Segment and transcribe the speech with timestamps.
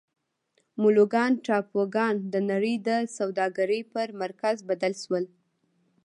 [0.81, 5.25] مولوکان ټاپوګان د نړۍ د سوداګرۍ پر مرکز بدل شول.